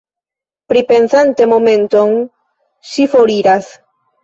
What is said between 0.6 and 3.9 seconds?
Pripensante momenton, ŝi foriras.